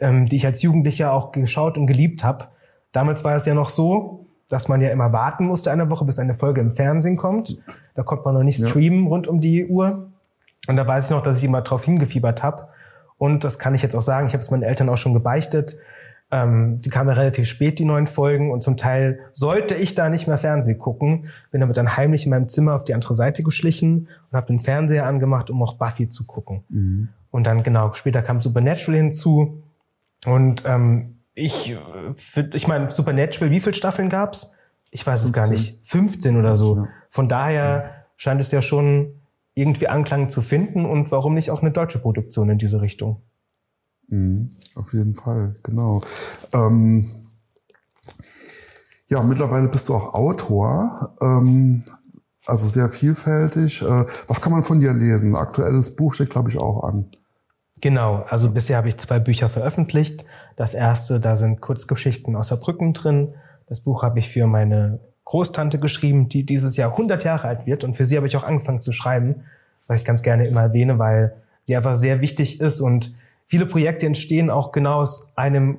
[0.00, 2.46] ähm, die ich als Jugendlicher auch geschaut und geliebt habe.
[2.92, 6.18] Damals war es ja noch so, dass man ja immer warten musste eine Woche, bis
[6.18, 7.58] eine Folge im Fernsehen kommt.
[7.94, 9.08] Da konnte man noch nicht streamen ja.
[9.08, 10.10] rund um die Uhr.
[10.68, 12.68] Und da weiß ich noch, dass ich immer drauf hingefiebert habe.
[13.18, 15.76] Und das kann ich jetzt auch sagen, ich habe es meinen Eltern auch schon gebeichtet.
[16.30, 18.50] Ähm, die kamen ja relativ spät, die neuen Folgen.
[18.50, 21.26] Und zum Teil sollte ich da nicht mehr Fernsehen gucken.
[21.50, 24.58] Bin damit dann heimlich in meinem Zimmer auf die andere Seite geschlichen und habe den
[24.58, 26.64] Fernseher angemacht, um auch Buffy zu gucken.
[26.68, 27.08] Mhm.
[27.30, 29.62] Und dann, genau, später kam Supernatural hinzu.
[30.26, 31.76] Und ähm, ich,
[32.52, 34.54] ich meine, Supernatural, wie viele Staffeln gab's?
[34.90, 35.28] Ich weiß 15.
[35.28, 35.80] es gar nicht.
[35.86, 36.76] 15 oder so.
[36.76, 36.88] Ja.
[37.08, 39.22] Von daher scheint es ja schon
[39.54, 43.22] irgendwie Anklang zu finden und warum nicht auch eine deutsche Produktion in diese Richtung?
[44.08, 46.02] Mhm, auf jeden Fall, genau.
[46.52, 47.10] Ähm,
[49.08, 51.84] ja, mittlerweile bist du auch Autor, ähm,
[52.46, 53.82] also sehr vielfältig.
[53.82, 55.36] Äh, was kann man von dir lesen?
[55.36, 57.10] Aktuelles Buch steht, glaube ich, auch an.
[57.82, 60.24] Genau, also bisher habe ich zwei Bücher veröffentlicht.
[60.54, 63.34] Das erste, da sind Kurzgeschichten aus Saarbrücken drin.
[63.66, 67.82] Das Buch habe ich für meine Großtante geschrieben, die dieses Jahr 100 Jahre alt wird.
[67.82, 69.42] Und für sie habe ich auch angefangen zu schreiben,
[69.88, 72.80] was ich ganz gerne immer erwähne, weil sie einfach sehr wichtig ist.
[72.80, 73.18] Und
[73.48, 75.78] viele Projekte entstehen auch genau aus einem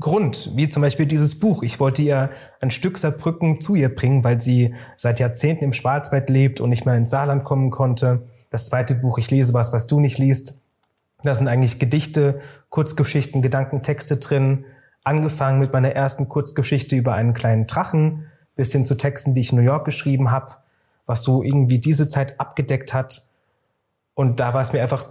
[0.00, 1.62] Grund, wie zum Beispiel dieses Buch.
[1.62, 6.28] Ich wollte ihr ein Stück Saarbrücken zu ihr bringen, weil sie seit Jahrzehnten im Schwarzwald
[6.28, 8.24] lebt und nicht mehr ins Saarland kommen konnte.
[8.50, 10.58] Das zweite Buch, Ich lese was, was du nicht liest,
[11.24, 14.64] da sind eigentlich Gedichte, Kurzgeschichten, Gedankentexte drin.
[15.02, 19.52] Angefangen mit meiner ersten Kurzgeschichte über einen kleinen Drachen, bis hin zu Texten, die ich
[19.52, 20.52] in New York geschrieben habe,
[21.06, 23.28] was so irgendwie diese Zeit abgedeckt hat.
[24.14, 25.08] Und da war es mir einfach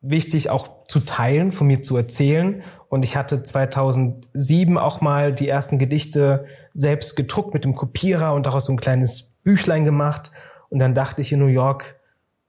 [0.00, 2.62] wichtig, auch zu teilen, von mir zu erzählen.
[2.88, 8.46] Und ich hatte 2007 auch mal die ersten Gedichte selbst gedruckt mit dem Kopierer und
[8.46, 10.32] daraus so ein kleines Büchlein gemacht.
[10.68, 11.96] Und dann dachte ich in New York,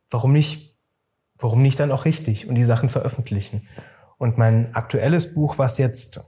[0.09, 0.66] warum nicht
[1.39, 3.67] warum nicht dann auch richtig und die Sachen veröffentlichen?
[4.17, 6.25] Und mein aktuelles Buch, was jetzt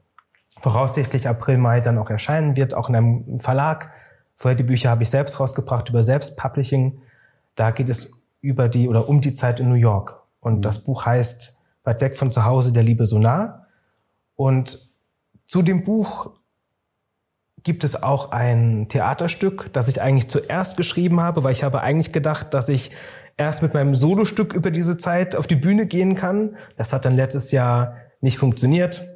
[0.59, 3.91] voraussichtlich April, Mai dann auch erscheinen wird, auch in einem Verlag.
[4.35, 7.01] Vorher die Bücher habe ich selbst rausgebracht über Selbstpublishing.
[7.55, 10.21] Da geht es über die oder um die Zeit in New York.
[10.39, 10.61] Und mhm.
[10.61, 13.65] das Buch heißt Weit weg von zu Hause, der Liebe so nah.
[14.35, 14.93] Und
[15.47, 16.31] zu dem Buch
[17.63, 22.11] gibt es auch ein Theaterstück, das ich eigentlich zuerst geschrieben habe, weil ich habe eigentlich
[22.11, 22.91] gedacht, dass ich
[23.39, 26.57] erst mit meinem Solostück über diese Zeit auf die Bühne gehen kann.
[26.75, 29.07] Das hat dann letztes Jahr nicht funktioniert,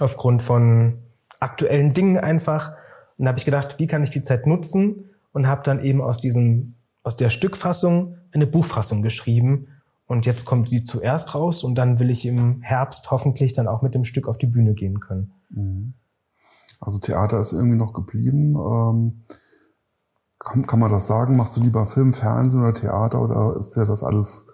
[0.00, 0.98] aufgrund von
[1.38, 2.72] aktuellen Dingen einfach.
[3.16, 5.10] Und habe ich gedacht, wie kann ich die Zeit nutzen?
[5.32, 9.68] Und habe dann eben aus diesem, aus der Stückfassung eine Buchfassung geschrieben.
[10.06, 13.82] Und jetzt kommt sie zuerst raus und dann will ich im Herbst hoffentlich dann auch
[13.82, 15.32] mit dem Stück auf die Bühne gehen können.
[15.50, 15.94] Mhm.
[16.80, 18.56] Also Theater ist irgendwie noch geblieben.
[18.56, 19.24] Ähm
[20.44, 21.36] kann, kann man das sagen?
[21.36, 24.46] Machst du lieber Film, Fernsehen oder Theater oder ist dir das alles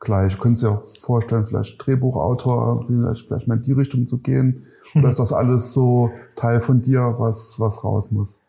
[0.00, 0.38] gleich?
[0.38, 4.66] Könntest du dir auch vorstellen, vielleicht Drehbuchautor, vielleicht, vielleicht mal in die Richtung zu gehen?
[4.94, 8.40] Oder ist das alles so Teil von dir, was, was raus muss?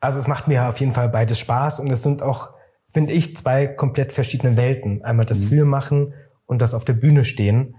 [0.00, 2.50] Also es macht mir auf jeden Fall beides Spaß und es sind auch
[2.90, 5.02] finde ich, zwei komplett verschiedene Welten.
[5.02, 5.48] Einmal das mhm.
[5.48, 6.14] Film machen
[6.46, 7.76] und das auf der Bühne stehen.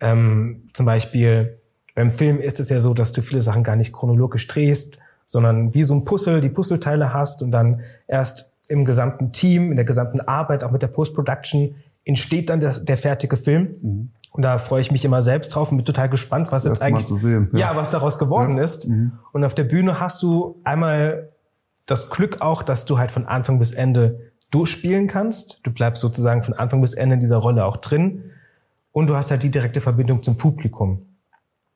[0.00, 1.58] Ähm, zum Beispiel
[1.94, 5.72] beim Film ist es ja so, dass du viele Sachen gar nicht chronologisch drehst, sondern
[5.74, 9.84] wie so ein Puzzle, die Puzzleteile hast und dann erst im gesamten Team, in der
[9.84, 13.76] gesamten Arbeit, auch mit der Post-Production, entsteht dann der, der fertige Film.
[13.80, 14.10] Mhm.
[14.32, 16.82] Und da freue ich mich immer selbst drauf und bin total gespannt, was das jetzt
[16.82, 17.70] eigentlich, sehen, ja.
[17.70, 17.76] ja.
[17.76, 18.64] was daraus geworden ja.
[18.64, 18.88] ist.
[18.88, 19.12] Mhm.
[19.32, 21.28] Und auf der Bühne hast du einmal
[21.86, 25.60] das Glück auch, dass du halt von Anfang bis Ende durchspielen kannst.
[25.62, 28.32] Du bleibst sozusagen von Anfang bis Ende in dieser Rolle auch drin.
[28.90, 31.06] Und du hast halt die direkte Verbindung zum Publikum.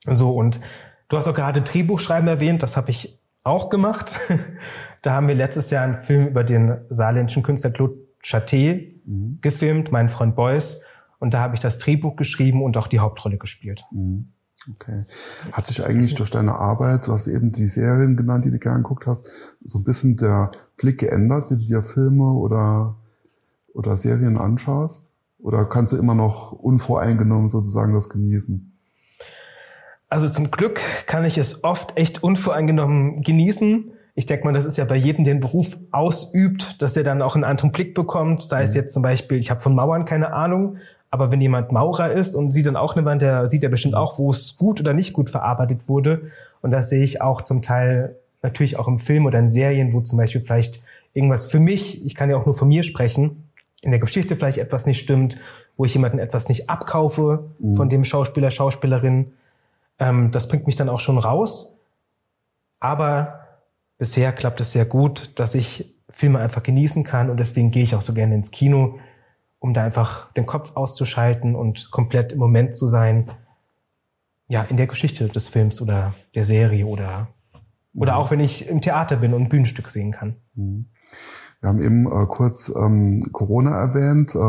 [0.05, 0.59] So, und
[1.07, 4.19] du hast auch gerade Drehbuchschreiben erwähnt, das habe ich auch gemacht.
[5.01, 9.37] da haben wir letztes Jahr einen Film über den saarländischen Künstler Claude Chaté mhm.
[9.41, 10.81] gefilmt, mein Freund Beuys.
[11.19, 13.85] Und da habe ich das Drehbuch geschrieben und auch die Hauptrolle gespielt.
[13.91, 14.31] Mhm.
[14.73, 15.03] Okay.
[15.51, 18.81] Hat sich eigentlich durch deine Arbeit, du hast eben die Serien genannt, die du gerne
[18.81, 19.29] geguckt hast,
[19.63, 22.95] so ein bisschen der Blick geändert, wie du dir Filme oder,
[23.73, 25.11] oder Serien anschaust?
[25.37, 28.74] Oder kannst du immer noch unvoreingenommen sozusagen das genießen?
[30.15, 33.91] Also zum Glück kann ich es oft echt unvoreingenommen genießen.
[34.13, 37.21] Ich denke mal, das ist ja bei jedem, der den Beruf ausübt, dass er dann
[37.21, 38.41] auch einen anderen Blick bekommt.
[38.41, 38.75] Sei es mhm.
[38.77, 40.77] jetzt zum Beispiel, ich habe von Mauern keine Ahnung,
[41.11, 43.95] aber wenn jemand Maurer ist und sieht dann auch eine Wand, der sieht ja bestimmt
[43.95, 46.21] auch, wo es gut oder nicht gut verarbeitet wurde.
[46.61, 49.99] Und das sehe ich auch zum Teil natürlich auch im Film oder in Serien, wo
[49.99, 50.79] zum Beispiel vielleicht
[51.11, 53.49] irgendwas für mich, ich kann ja auch nur von mir sprechen,
[53.81, 55.37] in der Geschichte vielleicht etwas nicht stimmt,
[55.75, 57.73] wo ich jemanden etwas nicht abkaufe mhm.
[57.73, 59.33] von dem Schauspieler, Schauspielerin.
[59.99, 61.79] Ähm, das bringt mich dann auch schon raus.
[62.79, 63.39] Aber
[63.97, 67.95] bisher klappt es sehr gut, dass ich Filme einfach genießen kann und deswegen gehe ich
[67.95, 68.99] auch so gerne ins Kino,
[69.59, 73.31] um da einfach den Kopf auszuschalten und komplett im Moment zu sein.
[74.47, 77.29] Ja, in der Geschichte des Films oder der Serie oder,
[77.95, 78.17] oder mhm.
[78.19, 80.35] auch wenn ich im Theater bin und ein Bühnenstück sehen kann.
[80.53, 80.85] Mhm.
[81.61, 84.35] Wir haben eben äh, kurz ähm, Corona erwähnt.
[84.35, 84.39] Äh,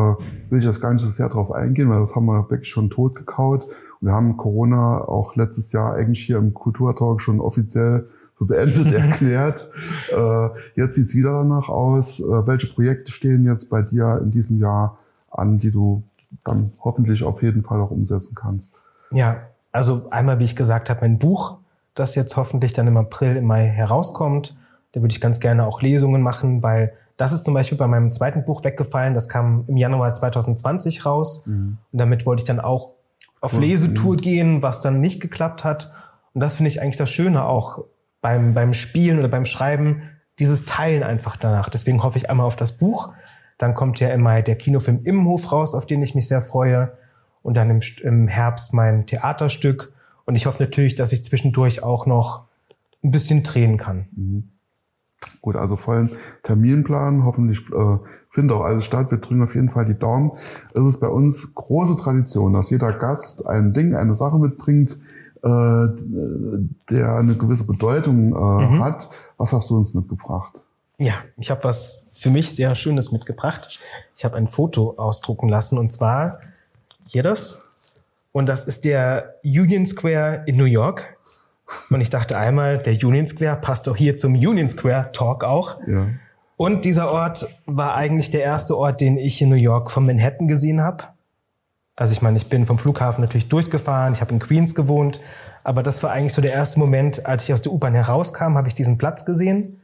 [0.50, 2.90] will ich jetzt gar nicht so sehr darauf eingehen, weil das haben wir wirklich schon
[2.90, 3.66] tot gekaut.
[4.06, 9.68] Wir haben Corona auch letztes Jahr eigentlich hier im Kulturtalk schon offiziell für beendet erklärt.
[10.16, 12.20] äh, jetzt sieht's wieder danach aus.
[12.20, 16.04] Äh, welche Projekte stehen jetzt bei dir in diesem Jahr an, die du
[16.44, 18.74] dann hoffentlich auf jeden Fall auch umsetzen kannst?
[19.10, 19.38] Ja,
[19.72, 21.58] also einmal, wie ich gesagt habe, mein Buch,
[21.96, 24.56] das jetzt hoffentlich dann im April, im Mai herauskommt.
[24.92, 28.12] Da würde ich ganz gerne auch Lesungen machen, weil das ist zum Beispiel bei meinem
[28.12, 29.14] zweiten Buch weggefallen.
[29.14, 31.46] Das kam im Januar 2020 raus.
[31.46, 31.78] Mhm.
[31.90, 32.95] Und damit wollte ich dann auch
[33.40, 34.20] auf Lesetour mhm.
[34.20, 35.92] gehen, was dann nicht geklappt hat.
[36.35, 37.85] Und das finde ich eigentlich das Schöne auch
[38.20, 40.03] beim, beim Spielen oder beim Schreiben,
[40.38, 41.68] dieses Teilen einfach danach.
[41.68, 43.12] Deswegen hoffe ich einmal auf das Buch.
[43.59, 46.96] Dann kommt ja im Mai der Kinofilm Immenhof raus, auf den ich mich sehr freue.
[47.42, 49.92] Und dann im, im Herbst mein Theaterstück.
[50.25, 52.44] Und ich hoffe natürlich, dass ich zwischendurch auch noch
[53.03, 54.09] ein bisschen drehen kann.
[54.14, 54.51] Mhm.
[55.46, 56.11] Gut, also vollen
[56.42, 57.24] Terminplan.
[57.24, 57.98] Hoffentlich äh,
[58.30, 59.12] findet auch alles statt.
[59.12, 60.32] Wir drücken auf jeden Fall die Daumen.
[60.74, 64.98] Es ist bei uns große Tradition, dass jeder Gast ein Ding, eine Sache mitbringt,
[65.44, 65.87] äh,
[66.90, 68.82] der eine gewisse Bedeutung äh, mhm.
[68.82, 69.09] hat.
[69.37, 70.66] Was hast du uns mitgebracht?
[70.98, 73.78] Ja, ich habe was für mich sehr Schönes mitgebracht.
[74.16, 76.40] Ich habe ein Foto ausdrucken lassen und zwar
[77.04, 77.68] hier das.
[78.32, 81.15] Und das ist der Union Square in New York.
[81.90, 85.79] Und ich dachte einmal, der Union Square passt doch hier zum Union Square Talk auch.
[85.87, 86.07] Ja.
[86.57, 90.48] Und dieser Ort war eigentlich der erste Ort, den ich in New York von Manhattan
[90.48, 91.05] gesehen habe.
[91.96, 95.20] Also ich meine, ich bin vom Flughafen natürlich durchgefahren, ich habe in Queens gewohnt,
[95.64, 98.68] aber das war eigentlich so der erste Moment, als ich aus der U-Bahn herauskam, habe
[98.68, 99.81] ich diesen Platz gesehen.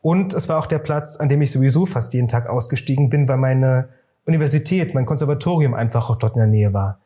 [0.00, 3.28] Und es war auch der Platz, an dem ich sowieso fast jeden Tag ausgestiegen bin,
[3.28, 3.88] weil meine
[4.24, 7.01] Universität, mein Konservatorium einfach auch dort in der Nähe war.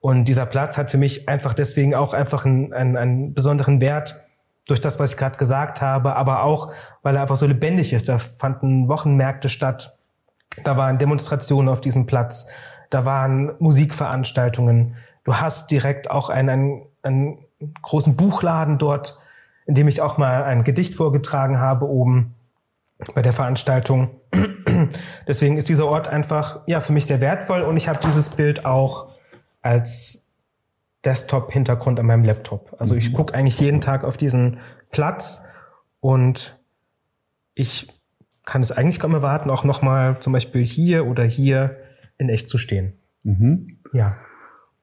[0.00, 4.22] Und dieser Platz hat für mich einfach deswegen auch einfach einen, einen, einen besonderen Wert
[4.68, 8.08] durch das, was ich gerade gesagt habe, aber auch, weil er einfach so lebendig ist.
[8.08, 9.98] Da fanden Wochenmärkte statt,
[10.62, 12.46] da waren Demonstrationen auf diesem Platz,
[12.90, 14.96] da waren Musikveranstaltungen.
[15.24, 17.38] Du hast direkt auch einen, einen, einen
[17.82, 19.18] großen Buchladen dort,
[19.66, 22.34] in dem ich auch mal ein Gedicht vorgetragen habe oben
[23.14, 24.10] bei der Veranstaltung.
[25.26, 28.64] Deswegen ist dieser Ort einfach ja für mich sehr wertvoll und ich habe dieses Bild
[28.64, 29.08] auch
[29.62, 30.28] als
[31.04, 32.74] Desktop-Hintergrund an meinem Laptop.
[32.78, 33.14] Also ich mhm.
[33.14, 34.58] gucke eigentlich jeden Tag auf diesen
[34.90, 35.46] Platz
[36.00, 36.60] und
[37.54, 37.88] ich
[38.44, 41.76] kann es eigentlich kaum erwarten, auch nochmal zum Beispiel hier oder hier
[42.16, 42.94] in echt zu stehen.
[43.24, 43.78] Mhm.
[43.92, 44.16] Ja.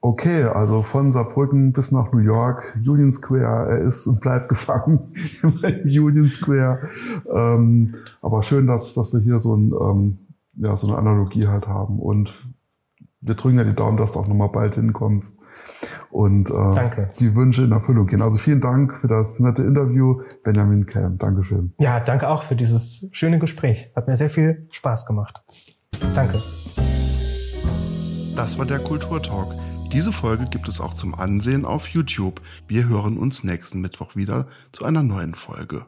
[0.01, 5.13] Okay, also von Saarbrücken bis nach New York, Union Square, er ist und bleibt gefangen
[5.41, 6.87] im Union Square.
[7.33, 10.19] Ähm, aber schön, dass, dass wir hier so, ein, ähm,
[10.57, 11.99] ja, so eine Analogie halt haben.
[11.99, 12.47] Und
[13.25, 15.37] wir drücken ja die Daumen, dass du auch nochmal bald hinkommst
[16.11, 17.11] und äh, Danke.
[17.19, 18.21] die Wünsche in Erfüllung gehen.
[18.21, 21.17] Also vielen Dank für das nette Interview, Benjamin Kern.
[21.17, 21.73] Dankeschön.
[21.79, 23.91] Ja, danke auch für dieses schöne Gespräch.
[23.95, 25.43] Hat mir sehr viel Spaß gemacht.
[26.13, 26.41] Danke.
[28.35, 29.47] Das war der Kulturtalk.
[29.91, 32.41] Diese Folge gibt es auch zum Ansehen auf YouTube.
[32.67, 35.85] Wir hören uns nächsten Mittwoch wieder zu einer neuen Folge.